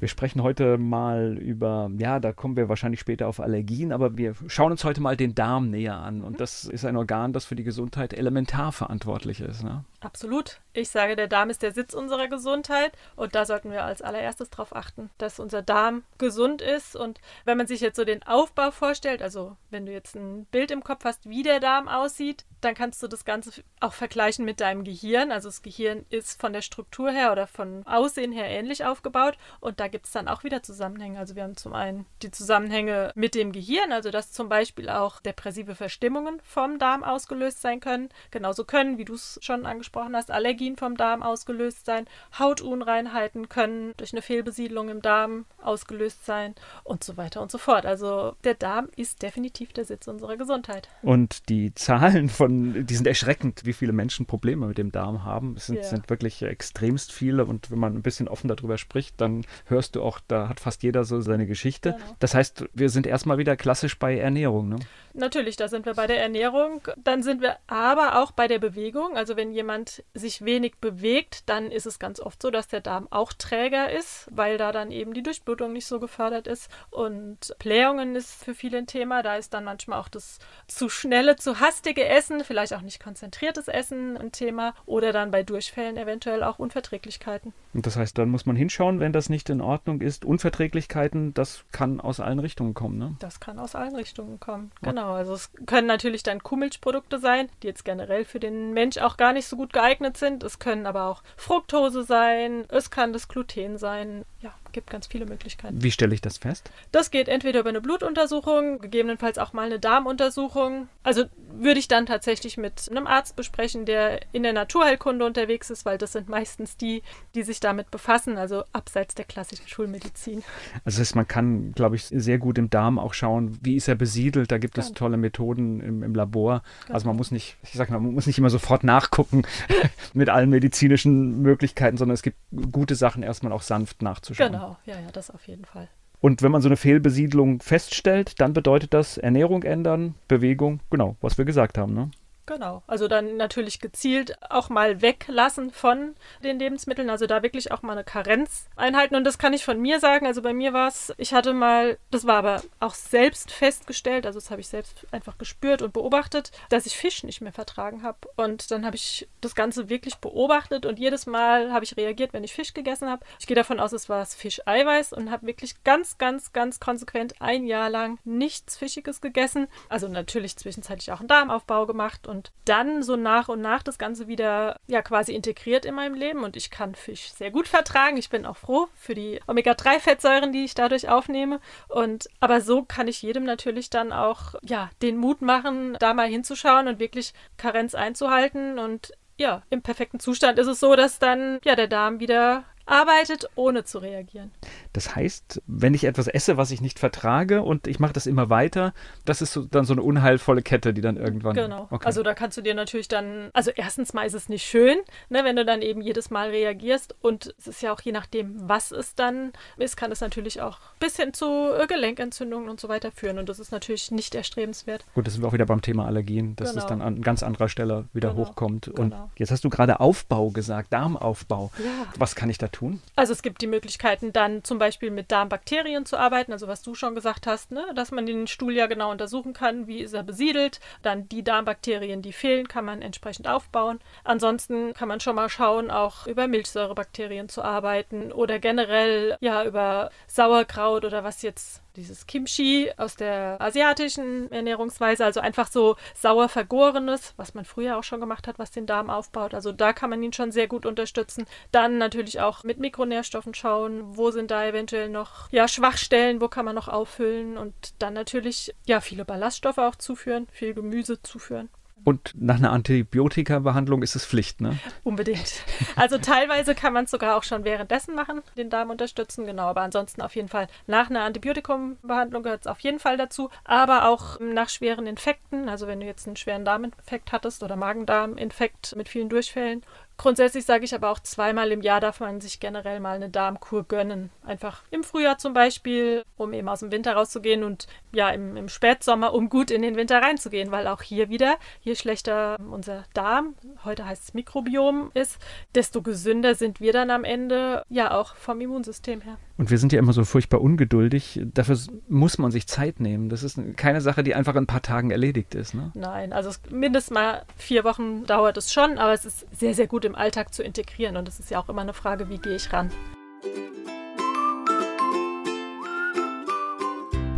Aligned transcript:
Wir 0.00 0.08
sprechen 0.08 0.42
heute 0.42 0.78
mal 0.78 1.36
über, 1.36 1.90
ja, 1.98 2.20
da 2.20 2.32
kommen 2.32 2.56
wir 2.56 2.70
wahrscheinlich 2.70 3.00
später 3.00 3.28
auf 3.28 3.38
Allergien, 3.38 3.92
aber 3.92 4.16
wir 4.16 4.34
schauen 4.46 4.72
uns 4.72 4.82
heute 4.82 5.02
mal 5.02 5.14
den 5.14 5.34
Darm 5.34 5.68
näher 5.68 5.96
an. 5.96 6.22
Und 6.22 6.40
das 6.40 6.64
ist 6.64 6.86
ein 6.86 6.96
Organ, 6.96 7.34
das 7.34 7.44
für 7.44 7.54
die 7.54 7.64
Gesundheit 7.64 8.14
elementar 8.14 8.72
verantwortlich 8.72 9.42
ist. 9.42 9.62
Ne? 9.62 9.84
Absolut. 10.00 10.60
Ich 10.72 10.88
sage, 10.88 11.16
der 11.16 11.28
Darm 11.28 11.50
ist 11.50 11.62
der 11.62 11.72
Sitz 11.72 11.92
unserer 11.92 12.28
Gesundheit 12.28 12.92
und 13.14 13.34
da 13.34 13.44
sollten 13.44 13.70
wir 13.70 13.84
als 13.84 14.00
allererstes 14.00 14.48
darauf 14.48 14.74
achten, 14.74 15.10
dass 15.18 15.38
unser 15.38 15.60
Darm 15.60 16.02
gesund 16.16 16.62
ist. 16.62 16.96
Und 16.96 17.20
wenn 17.44 17.58
man 17.58 17.66
sich 17.66 17.82
jetzt 17.82 17.96
so 17.96 18.06
den 18.06 18.22
Aufbau 18.22 18.70
vorstellt, 18.70 19.20
also 19.20 19.58
wenn 19.68 19.84
du 19.84 19.92
jetzt 19.92 20.16
ein 20.16 20.46
Bild 20.46 20.70
im 20.70 20.82
Kopf 20.82 21.04
hast, 21.04 21.28
wie 21.28 21.42
der 21.42 21.60
Darm 21.60 21.88
aussieht, 21.88 22.46
dann 22.60 22.74
kannst 22.74 23.02
du 23.02 23.08
das 23.08 23.24
Ganze 23.24 23.62
auch 23.80 23.92
vergleichen 23.92 24.44
mit 24.44 24.60
deinem 24.60 24.84
Gehirn. 24.84 25.32
Also 25.32 25.48
das 25.48 25.62
Gehirn 25.62 26.04
ist 26.10 26.40
von 26.40 26.52
der 26.52 26.62
Struktur 26.62 27.10
her 27.10 27.32
oder 27.32 27.46
von 27.46 27.86
Aussehen 27.86 28.32
her 28.32 28.46
ähnlich 28.46 28.84
aufgebaut 28.84 29.38
und 29.60 29.80
da 29.80 29.88
gibt 29.88 30.06
es 30.06 30.12
dann 30.12 30.28
auch 30.28 30.44
wieder 30.44 30.62
Zusammenhänge. 30.62 31.18
Also 31.18 31.36
wir 31.36 31.42
haben 31.42 31.56
zum 31.56 31.72
einen 31.72 32.06
die 32.22 32.30
Zusammenhänge 32.30 33.12
mit 33.14 33.34
dem 33.34 33.52
Gehirn, 33.52 33.92
also 33.92 34.10
dass 34.10 34.32
zum 34.32 34.48
Beispiel 34.48 34.88
auch 34.88 35.20
depressive 35.20 35.74
Verstimmungen 35.74 36.40
vom 36.42 36.78
Darm 36.78 37.04
ausgelöst 37.04 37.60
sein 37.60 37.80
können. 37.80 38.08
Genauso 38.30 38.64
können, 38.64 38.98
wie 38.98 39.04
du 39.04 39.14
es 39.14 39.38
schon 39.42 39.66
angesprochen 39.66 40.16
hast, 40.16 40.30
Allergien 40.30 40.76
vom 40.76 40.96
Darm 40.96 41.22
ausgelöst 41.22 41.86
sein. 41.86 42.06
Hautunreinheiten 42.38 43.48
können 43.48 43.94
durch 43.96 44.12
eine 44.12 44.22
Fehlbesiedlung 44.22 44.88
im 44.88 45.02
Darm 45.02 45.46
ausgelöst 45.62 46.24
sein 46.24 46.54
und 46.84 47.04
so 47.04 47.16
weiter 47.16 47.40
und 47.42 47.50
so 47.50 47.58
fort. 47.58 47.86
Also 47.86 48.34
der 48.44 48.54
Darm 48.54 48.88
ist 48.96 49.22
definitiv 49.22 49.72
der 49.72 49.84
Sitz 49.84 50.08
unserer 50.08 50.36
Gesundheit. 50.36 50.88
Und 51.02 51.48
die 51.48 51.74
Zahlen 51.74 52.28
von, 52.28 52.49
die 52.50 52.94
sind 52.94 53.06
erschreckend, 53.06 53.62
wie 53.64 53.72
viele 53.72 53.92
Menschen 53.92 54.26
Probleme 54.26 54.66
mit 54.66 54.78
dem 54.78 54.92
Darm 54.92 55.24
haben. 55.24 55.54
Es 55.56 55.66
sind, 55.66 55.76
yeah. 55.76 55.84
sind 55.84 56.10
wirklich 56.10 56.42
extremst 56.42 57.12
viele 57.12 57.44
und 57.44 57.70
wenn 57.70 57.78
man 57.78 57.94
ein 57.94 58.02
bisschen 58.02 58.28
offen 58.28 58.48
darüber 58.48 58.78
spricht, 58.78 59.20
dann 59.20 59.44
hörst 59.66 59.96
du 59.96 60.02
auch, 60.02 60.20
da 60.26 60.48
hat 60.48 60.60
fast 60.60 60.82
jeder 60.82 61.04
so 61.04 61.20
seine 61.20 61.46
Geschichte. 61.46 61.92
Genau. 61.92 62.16
Das 62.18 62.34
heißt, 62.34 62.64
wir 62.74 62.88
sind 62.88 63.06
erstmal 63.06 63.38
wieder 63.38 63.56
klassisch 63.56 63.98
bei 63.98 64.18
Ernährung. 64.18 64.68
Ne? 64.68 64.76
Natürlich, 65.14 65.56
da 65.56 65.68
sind 65.68 65.86
wir 65.86 65.94
bei 65.94 66.06
der 66.06 66.20
Ernährung. 66.20 66.82
Dann 66.96 67.22
sind 67.22 67.40
wir 67.40 67.56
aber 67.66 68.20
auch 68.22 68.30
bei 68.30 68.48
der 68.48 68.58
Bewegung. 68.58 69.16
Also 69.16 69.36
wenn 69.36 69.52
jemand 69.52 70.04
sich 70.14 70.44
wenig 70.44 70.76
bewegt, 70.80 71.48
dann 71.48 71.70
ist 71.70 71.86
es 71.86 71.98
ganz 71.98 72.20
oft 72.20 72.40
so, 72.42 72.50
dass 72.50 72.68
der 72.68 72.80
Darm 72.80 73.08
auch 73.10 73.32
träger 73.32 73.90
ist, 73.90 74.28
weil 74.30 74.58
da 74.58 74.72
dann 74.72 74.90
eben 74.90 75.14
die 75.14 75.22
Durchblutung 75.22 75.72
nicht 75.72 75.86
so 75.86 76.00
gefördert 76.00 76.46
ist. 76.46 76.70
Und 76.90 77.54
Blähungen 77.58 78.16
ist 78.16 78.44
für 78.44 78.54
viele 78.54 78.78
ein 78.78 78.86
Thema. 78.86 79.22
Da 79.22 79.36
ist 79.36 79.54
dann 79.54 79.64
manchmal 79.64 80.00
auch 80.00 80.08
das 80.08 80.38
zu 80.66 80.88
schnelle, 80.88 81.36
zu 81.36 81.60
hastige 81.60 82.06
Essen, 82.06 82.44
vielleicht 82.44 82.74
auch 82.74 82.82
nicht 82.82 83.02
konzentriertes 83.02 83.68
Essen 83.68 84.16
ein 84.16 84.32
Thema. 84.32 84.74
Oder 84.86 85.12
dann 85.12 85.30
bei 85.30 85.42
Durchfällen 85.42 85.96
eventuell 85.96 86.42
auch 86.42 86.58
Unverträglichkeiten. 86.58 87.52
Und 87.72 87.86
das 87.86 87.96
heißt, 87.96 88.18
dann 88.18 88.30
muss 88.30 88.46
man 88.46 88.56
hinschauen, 88.56 89.00
wenn 89.00 89.12
das 89.12 89.28
nicht 89.28 89.48
in 89.50 89.60
Ordnung 89.60 90.00
ist. 90.00 90.24
Unverträglichkeiten, 90.24 91.34
das 91.34 91.64
kann 91.72 92.00
aus 92.00 92.20
allen 92.20 92.38
Richtungen 92.38 92.74
kommen, 92.74 92.98
ne? 92.98 93.16
Das 93.20 93.40
kann 93.40 93.58
aus 93.58 93.74
allen 93.74 93.94
Richtungen 93.94 94.40
kommen, 94.40 94.72
genau. 94.82 94.99
Genau, 95.00 95.14
also 95.14 95.32
es 95.32 95.50
können 95.64 95.86
natürlich 95.86 96.22
dann 96.22 96.42
Kuhmilchprodukte 96.42 97.18
sein, 97.18 97.48
die 97.62 97.68
jetzt 97.68 97.86
generell 97.86 98.26
für 98.26 98.38
den 98.38 98.74
Mensch 98.74 98.98
auch 98.98 99.16
gar 99.16 99.32
nicht 99.32 99.46
so 99.46 99.56
gut 99.56 99.72
geeignet 99.72 100.18
sind. 100.18 100.42
Es 100.42 100.58
können 100.58 100.84
aber 100.84 101.04
auch 101.04 101.22
Fructose 101.38 102.02
sein, 102.02 102.66
es 102.68 102.90
kann 102.90 103.14
das 103.14 103.26
Gluten 103.26 103.78
sein. 103.78 104.26
Ja, 104.42 104.52
gibt 104.72 104.90
ganz 104.90 105.06
viele 105.06 105.24
Möglichkeiten. 105.24 105.82
Wie 105.82 105.90
stelle 105.90 106.14
ich 106.14 106.20
das 106.20 106.36
fest? 106.36 106.70
Das 106.92 107.10
geht 107.10 107.28
entweder 107.28 107.60
über 107.60 107.70
eine 107.70 107.80
Blutuntersuchung, 107.80 108.78
gegebenenfalls 108.78 109.38
auch 109.38 109.54
mal 109.54 109.64
eine 109.64 109.80
Darmuntersuchung. 109.80 110.88
Also 111.02 111.24
würde 111.52 111.80
ich 111.80 111.88
dann 111.88 112.06
tatsächlich 112.06 112.56
mit 112.56 112.88
einem 112.90 113.06
Arzt 113.06 113.36
besprechen, 113.36 113.84
der 113.84 114.20
in 114.32 114.42
der 114.42 114.52
Naturheilkunde 114.52 115.24
unterwegs 115.24 115.70
ist, 115.70 115.84
weil 115.84 115.98
das 115.98 116.12
sind 116.12 116.28
meistens 116.28 116.76
die, 116.76 117.02
die 117.34 117.42
sich 117.42 117.60
damit 117.60 117.90
befassen, 117.90 118.38
also 118.38 118.64
abseits 118.72 119.14
der 119.14 119.24
klassischen 119.24 119.68
Schulmedizin. 119.68 120.42
Also 120.84 120.98
das 120.98 120.98
heißt, 121.00 121.16
man 121.16 121.28
kann, 121.28 121.72
glaube 121.72 121.96
ich, 121.96 122.04
sehr 122.04 122.38
gut 122.38 122.58
im 122.58 122.70
Darm 122.70 122.98
auch 122.98 123.14
schauen, 123.14 123.58
wie 123.62 123.76
ist 123.76 123.88
er 123.88 123.94
besiedelt. 123.94 124.50
Da 124.50 124.58
gibt 124.58 124.78
es 124.78 124.92
tolle 124.92 125.16
Methoden 125.16 125.80
im, 125.80 126.02
im 126.02 126.14
Labor. 126.14 126.62
Genau. 126.82 126.94
Also 126.94 127.06
man 127.06 127.16
muss 127.16 127.30
nicht, 127.30 127.56
ich 127.62 127.72
sage 127.72 127.92
mal, 127.92 128.00
man 128.00 128.14
muss 128.14 128.26
nicht 128.26 128.38
immer 128.38 128.50
sofort 128.50 128.84
nachgucken 128.84 129.42
mit 130.14 130.28
allen 130.28 130.50
medizinischen 130.50 131.42
Möglichkeiten, 131.42 131.96
sondern 131.96 132.14
es 132.14 132.22
gibt 132.22 132.38
gute 132.72 132.94
Sachen 132.94 133.22
erstmal 133.22 133.52
auch 133.52 133.62
sanft 133.62 134.02
nachzuschauen. 134.02 134.52
Genau, 134.52 134.76
ja, 134.86 134.98
ja, 134.98 135.10
das 135.12 135.30
auf 135.30 135.46
jeden 135.46 135.64
Fall. 135.64 135.88
Und 136.20 136.42
wenn 136.42 136.52
man 136.52 136.60
so 136.60 136.68
eine 136.68 136.76
Fehlbesiedlung 136.76 137.60
feststellt, 137.60 138.40
dann 138.40 138.52
bedeutet 138.52 138.92
das 138.92 139.16
Ernährung 139.16 139.62
ändern, 139.62 140.14
Bewegung, 140.28 140.80
genau, 140.90 141.16
was 141.20 141.38
wir 141.38 141.46
gesagt 141.46 141.78
haben. 141.78 141.94
Ne? 141.94 142.10
Genau. 142.50 142.82
Also 142.88 143.06
dann 143.06 143.36
natürlich 143.36 143.78
gezielt 143.78 144.36
auch 144.50 144.70
mal 144.70 145.02
weglassen 145.02 145.70
von 145.70 146.16
den 146.42 146.58
Lebensmitteln. 146.58 147.08
Also 147.08 147.28
da 147.28 147.44
wirklich 147.44 147.70
auch 147.70 147.82
mal 147.82 147.92
eine 147.92 148.02
Karenz 148.02 148.66
einhalten. 148.74 149.14
Und 149.14 149.22
das 149.22 149.38
kann 149.38 149.52
ich 149.52 149.64
von 149.64 149.80
mir 149.80 150.00
sagen. 150.00 150.26
Also 150.26 150.42
bei 150.42 150.52
mir 150.52 150.72
war 150.72 150.88
es, 150.88 151.14
ich 151.16 151.32
hatte 151.32 151.52
mal, 151.52 151.96
das 152.10 152.26
war 152.26 152.38
aber 152.38 152.62
auch 152.80 152.94
selbst 152.94 153.52
festgestellt, 153.52 154.26
also 154.26 154.40
das 154.40 154.50
habe 154.50 154.60
ich 154.60 154.66
selbst 154.66 155.06
einfach 155.12 155.38
gespürt 155.38 155.80
und 155.80 155.92
beobachtet, 155.92 156.50
dass 156.70 156.86
ich 156.86 156.96
Fisch 156.96 157.22
nicht 157.22 157.40
mehr 157.40 157.52
vertragen 157.52 158.02
habe. 158.02 158.18
Und 158.34 158.72
dann 158.72 158.84
habe 158.84 158.96
ich 158.96 159.28
das 159.40 159.54
Ganze 159.54 159.88
wirklich 159.88 160.16
beobachtet 160.16 160.86
und 160.86 160.98
jedes 160.98 161.26
Mal 161.26 161.72
habe 161.72 161.84
ich 161.84 161.96
reagiert, 161.96 162.32
wenn 162.32 162.42
ich 162.42 162.52
Fisch 162.52 162.74
gegessen 162.74 163.08
habe. 163.08 163.24
Ich 163.38 163.46
gehe 163.46 163.54
davon 163.54 163.78
aus, 163.78 163.92
es 163.92 164.08
war 164.08 164.18
das 164.18 164.34
Fischeiweiß 164.34 165.12
und 165.12 165.30
habe 165.30 165.46
wirklich 165.46 165.84
ganz, 165.84 166.18
ganz, 166.18 166.52
ganz 166.52 166.80
konsequent 166.80 167.40
ein 167.40 167.64
Jahr 167.64 167.90
lang 167.90 168.18
nichts 168.24 168.76
Fischiges 168.76 169.20
gegessen. 169.20 169.68
Also 169.88 170.08
natürlich 170.08 170.56
zwischenzeitlich 170.56 171.12
auch 171.12 171.20
einen 171.20 171.28
Darmaufbau 171.28 171.86
gemacht 171.86 172.26
und 172.26 172.39
und 172.40 172.52
dann 172.64 173.02
so 173.02 173.16
nach 173.16 173.48
und 173.50 173.60
nach 173.60 173.82
das 173.82 173.98
Ganze 173.98 174.26
wieder 174.26 174.76
ja 174.86 175.02
quasi 175.02 175.34
integriert 175.34 175.84
in 175.84 175.94
meinem 175.94 176.14
Leben 176.14 176.42
und 176.42 176.56
ich 176.56 176.70
kann 176.70 176.94
Fisch 176.94 177.32
sehr 177.32 177.50
gut 177.50 177.68
vertragen. 177.68 178.16
Ich 178.16 178.30
bin 178.30 178.46
auch 178.46 178.56
froh 178.56 178.88
für 178.94 179.14
die 179.14 179.40
Omega-3-Fettsäuren, 179.46 180.50
die 180.50 180.64
ich 180.64 180.74
dadurch 180.74 181.10
aufnehme. 181.10 181.60
Und 181.88 182.30
aber 182.40 182.62
so 182.62 182.82
kann 182.82 183.08
ich 183.08 183.20
jedem 183.20 183.44
natürlich 183.44 183.90
dann 183.90 184.10
auch 184.10 184.54
ja 184.62 184.88
den 185.02 185.18
Mut 185.18 185.42
machen, 185.42 185.98
da 186.00 186.14
mal 186.14 186.28
hinzuschauen 186.28 186.88
und 186.88 186.98
wirklich 186.98 187.34
Karenz 187.58 187.94
einzuhalten 187.94 188.78
und 188.78 189.12
ja, 189.36 189.62
im 189.70 189.80
perfekten 189.82 190.20
Zustand 190.20 190.58
ist 190.58 190.66
es 190.66 190.80
so, 190.80 190.96
dass 190.96 191.18
dann 191.18 191.60
ja 191.64 191.74
der 191.74 191.88
Darm 191.88 192.20
wieder 192.20 192.64
arbeitet, 192.90 193.48
ohne 193.54 193.84
zu 193.84 193.98
reagieren. 193.98 194.50
Das 194.92 195.14
heißt, 195.14 195.62
wenn 195.66 195.94
ich 195.94 196.04
etwas 196.04 196.28
esse, 196.28 196.56
was 196.56 196.70
ich 196.70 196.80
nicht 196.80 196.98
vertrage 196.98 197.62
und 197.62 197.86
ich 197.86 198.00
mache 198.00 198.12
das 198.12 198.26
immer 198.26 198.50
weiter, 198.50 198.92
das 199.24 199.42
ist 199.42 199.52
so, 199.52 199.64
dann 199.64 199.84
so 199.84 199.92
eine 199.92 200.02
unheilvolle 200.02 200.62
Kette, 200.62 200.92
die 200.92 201.00
dann 201.00 201.16
irgendwann. 201.16 201.54
Genau. 201.54 201.86
Okay. 201.90 202.06
Also 202.06 202.22
da 202.22 202.34
kannst 202.34 202.58
du 202.58 202.62
dir 202.62 202.74
natürlich 202.74 203.08
dann, 203.08 203.50
also 203.52 203.70
erstens 203.70 204.12
mal 204.12 204.24
ist 204.24 204.34
es 204.34 204.48
nicht 204.48 204.64
schön, 204.64 204.98
ne, 205.28 205.44
wenn 205.44 205.56
du 205.56 205.64
dann 205.64 205.82
eben 205.82 206.00
jedes 206.00 206.30
Mal 206.30 206.50
reagierst 206.50 207.14
und 207.20 207.54
es 207.58 207.66
ist 207.66 207.82
ja 207.82 207.92
auch 207.92 208.00
je 208.00 208.12
nachdem, 208.12 208.56
was 208.68 208.90
es 208.90 209.14
dann 209.14 209.52
ist, 209.76 209.96
kann 209.96 210.12
es 210.12 210.20
natürlich 210.20 210.60
auch 210.60 210.78
bis 210.98 211.16
hin 211.16 211.32
zu 211.32 211.46
äh, 211.46 211.86
Gelenkentzündungen 211.86 212.68
und 212.68 212.80
so 212.80 212.88
weiter 212.88 213.12
führen 213.12 213.38
und 213.38 213.48
das 213.48 213.58
ist 213.58 213.72
natürlich 213.72 214.10
nicht 214.10 214.34
erstrebenswert. 214.34 215.04
Gut, 215.14 215.26
das 215.26 215.34
sind 215.34 215.42
wir 215.42 215.48
auch 215.48 215.52
wieder 215.52 215.66
beim 215.66 215.82
Thema 215.82 216.06
Allergien, 216.06 216.56
dass 216.56 216.70
genau. 216.70 216.82
es 216.82 216.88
dann 216.88 217.02
an 217.02 217.22
ganz 217.22 217.42
anderer 217.42 217.68
Stelle 217.68 218.06
wieder 218.12 218.30
genau. 218.30 218.48
hochkommt. 218.48 218.88
Und 218.88 219.10
genau. 219.10 219.30
jetzt 219.36 219.50
hast 219.50 219.64
du 219.64 219.70
gerade 219.70 220.00
Aufbau 220.00 220.50
gesagt, 220.50 220.92
Darmaufbau. 220.92 221.70
Ja. 221.78 222.06
Was 222.16 222.34
kann 222.34 222.50
ich 222.50 222.58
da 222.58 222.68
tun? 222.80 223.00
Also 223.14 223.32
es 223.32 223.42
gibt 223.42 223.62
die 223.62 223.66
Möglichkeiten 223.66 224.32
dann 224.32 224.64
zum 224.64 224.78
Beispiel 224.78 225.10
mit 225.10 225.30
Darmbakterien 225.30 226.06
zu 226.06 226.16
arbeiten, 226.16 226.52
also 226.52 226.66
was 226.66 226.82
du 226.82 226.94
schon 226.94 227.14
gesagt 227.14 227.46
hast, 227.46 227.70
ne? 227.70 227.84
dass 227.94 228.10
man 228.10 228.26
den 228.26 228.46
Stuhl 228.46 228.74
ja 228.74 228.86
genau 228.86 229.10
untersuchen 229.10 229.52
kann, 229.52 229.86
wie 229.86 230.00
ist 230.00 230.14
er 230.14 230.22
besiedelt. 230.22 230.80
Dann 231.02 231.28
die 231.28 231.44
Darmbakterien, 231.44 232.22
die 232.22 232.32
fehlen, 232.32 232.66
kann 232.68 232.84
man 232.84 233.02
entsprechend 233.02 233.46
aufbauen. 233.46 234.00
Ansonsten 234.24 234.94
kann 234.94 235.08
man 235.08 235.20
schon 235.20 235.36
mal 235.36 235.48
schauen, 235.48 235.90
auch 235.90 236.26
über 236.26 236.48
Milchsäurebakterien 236.48 237.48
zu 237.48 237.62
arbeiten 237.62 238.32
oder 238.32 238.58
generell 238.58 239.36
ja 239.40 239.64
über 239.64 240.10
Sauerkraut 240.26 241.04
oder 241.04 241.22
was 241.22 241.42
jetzt 241.42 241.82
dieses 241.96 242.26
Kimchi 242.26 242.90
aus 242.96 243.16
der 243.16 243.60
asiatischen 243.60 244.50
Ernährungsweise, 244.52 245.24
also 245.24 245.40
einfach 245.40 245.70
so 245.70 245.96
sauer 246.14 246.48
vergorenes, 246.48 247.34
was 247.36 247.54
man 247.54 247.64
früher 247.64 247.98
auch 247.98 248.04
schon 248.04 248.20
gemacht 248.20 248.46
hat, 248.46 248.58
was 248.58 248.70
den 248.70 248.86
Darm 248.86 249.10
aufbaut. 249.10 249.54
Also 249.54 249.72
da 249.72 249.92
kann 249.92 250.10
man 250.10 250.22
ihn 250.22 250.32
schon 250.32 250.52
sehr 250.52 250.68
gut 250.68 250.86
unterstützen. 250.86 251.46
Dann 251.72 251.98
natürlich 251.98 252.40
auch 252.40 252.64
mit 252.64 252.78
Mikronährstoffen 252.78 253.54
schauen, 253.54 254.16
wo 254.16 254.30
sind 254.30 254.50
da 254.50 254.64
eventuell 254.66 255.08
noch 255.08 255.50
ja, 255.50 255.68
Schwachstellen, 255.68 256.40
wo 256.40 256.48
kann 256.48 256.64
man 256.64 256.74
noch 256.74 256.88
auffüllen 256.88 257.56
und 257.56 257.74
dann 257.98 258.14
natürlich 258.14 258.74
ja 258.86 259.00
viele 259.00 259.24
Ballaststoffe 259.24 259.78
auch 259.78 259.96
zuführen, 259.96 260.46
viel 260.52 260.74
Gemüse 260.74 261.22
zuführen. 261.22 261.68
Und 262.04 262.34
nach 262.38 262.56
einer 262.56 262.72
Antibiotika-Behandlung 262.72 264.02
ist 264.02 264.16
es 264.16 264.24
Pflicht, 264.24 264.60
ne? 264.60 264.78
Unbedingt. 265.04 265.64
Also 265.96 266.18
teilweise 266.18 266.74
kann 266.74 266.92
man 266.92 267.04
es 267.04 267.10
sogar 267.10 267.36
auch 267.36 267.42
schon 267.42 267.64
währenddessen 267.64 268.14
machen, 268.14 268.42
den 268.56 268.70
Darm 268.70 268.90
unterstützen, 268.90 269.44
genau. 269.44 269.64
Aber 269.64 269.82
ansonsten 269.82 270.22
auf 270.22 270.34
jeden 270.34 270.48
Fall 270.48 270.66
nach 270.86 271.10
einer 271.10 271.22
Antibiotikumbehandlung 271.22 272.42
gehört 272.42 272.62
es 272.62 272.66
auf 272.66 272.80
jeden 272.80 273.00
Fall 273.00 273.16
dazu. 273.16 273.50
Aber 273.64 274.08
auch 274.08 274.40
nach 274.40 274.68
schweren 274.68 275.06
Infekten, 275.06 275.68
also 275.68 275.86
wenn 275.86 276.00
du 276.00 276.06
jetzt 276.06 276.26
einen 276.26 276.36
schweren 276.36 276.64
Darminfekt 276.64 277.32
hattest 277.32 277.62
oder 277.62 277.76
Magen-Darm-Infekt 277.76 278.96
mit 278.96 279.08
vielen 279.08 279.28
Durchfällen 279.28 279.82
Grundsätzlich 280.20 280.66
sage 280.66 280.84
ich 280.84 280.94
aber 280.94 281.08
auch 281.08 281.20
zweimal 281.20 281.72
im 281.72 281.80
Jahr 281.80 281.98
darf 281.98 282.20
man 282.20 282.42
sich 282.42 282.60
generell 282.60 283.00
mal 283.00 283.16
eine 283.16 283.30
Darmkur 283.30 283.84
gönnen. 283.84 284.28
Einfach 284.44 284.82
im 284.90 285.02
Frühjahr 285.02 285.38
zum 285.38 285.54
Beispiel, 285.54 286.26
um 286.36 286.52
eben 286.52 286.68
aus 286.68 286.80
dem 286.80 286.92
Winter 286.92 287.14
rauszugehen 287.14 287.64
und 287.64 287.86
ja 288.12 288.28
im, 288.28 288.54
im 288.54 288.68
Spätsommer, 288.68 289.32
um 289.32 289.48
gut 289.48 289.70
in 289.70 289.80
den 289.80 289.96
Winter 289.96 290.20
reinzugehen, 290.20 290.72
weil 290.72 290.88
auch 290.88 291.00
hier 291.00 291.30
wieder, 291.30 291.56
je 291.80 291.94
schlechter 291.94 292.58
unser 292.70 293.04
Darm, 293.14 293.54
heute 293.82 294.04
heißt 294.04 294.24
es 294.24 294.34
Mikrobiom 294.34 295.10
ist, 295.14 295.38
desto 295.74 296.02
gesünder 296.02 296.54
sind 296.54 296.82
wir 296.82 296.92
dann 296.92 297.10
am 297.10 297.24
Ende 297.24 297.82
ja 297.88 298.10
auch 298.10 298.34
vom 298.34 298.60
Immunsystem 298.60 299.22
her. 299.22 299.38
Und 299.60 299.70
wir 299.70 299.76
sind 299.76 299.92
ja 299.92 299.98
immer 299.98 300.14
so 300.14 300.24
furchtbar 300.24 300.62
ungeduldig. 300.62 301.38
Dafür 301.52 301.76
muss 302.08 302.38
man 302.38 302.50
sich 302.50 302.66
Zeit 302.66 302.98
nehmen. 302.98 303.28
Das 303.28 303.42
ist 303.42 303.60
keine 303.76 304.00
Sache, 304.00 304.22
die 304.22 304.34
einfach 304.34 304.54
in 304.54 304.62
ein 304.62 304.66
paar 304.66 304.80
Tagen 304.80 305.10
erledigt 305.10 305.54
ist. 305.54 305.74
Ne? 305.74 305.90
Nein, 305.92 306.32
also 306.32 306.50
mindestens 306.70 307.12
mal 307.12 307.42
vier 307.56 307.84
Wochen 307.84 308.24
dauert 308.24 308.56
es 308.56 308.72
schon, 308.72 308.96
aber 308.96 309.12
es 309.12 309.26
ist 309.26 309.46
sehr, 309.52 309.74
sehr 309.74 309.86
gut 309.86 310.06
im 310.06 310.14
Alltag 310.14 310.54
zu 310.54 310.62
integrieren. 310.62 311.18
Und 311.18 311.28
es 311.28 311.38
ist 311.40 311.50
ja 311.50 311.60
auch 311.60 311.68
immer 311.68 311.82
eine 311.82 311.92
Frage, 311.92 312.30
wie 312.30 312.38
gehe 312.38 312.56
ich 312.56 312.72
ran. 312.72 312.88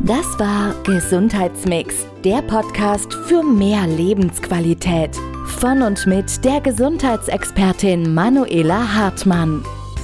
Das 0.02 0.38
war 0.38 0.80
Gesundheitsmix, 0.84 2.06
der 2.24 2.42
Podcast 2.42 3.12
für 3.12 3.42
mehr 3.42 3.88
Lebensqualität. 3.88 5.16
Von 5.58 5.82
und 5.82 6.06
mit 6.06 6.44
der 6.44 6.60
Gesundheitsexpertin 6.60 8.14
Manuela 8.14 8.94
Hartmann. 8.94 9.64